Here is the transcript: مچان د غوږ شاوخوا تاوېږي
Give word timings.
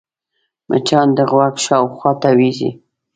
مچان 0.69 1.07
د 1.17 1.19
غوږ 1.31 1.55
شاوخوا 1.65 2.11
تاوېږي 2.21 2.71